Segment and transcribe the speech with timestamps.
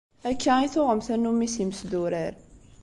[0.29, 2.33] Akka i tuɣem tannumi s yimesdurar.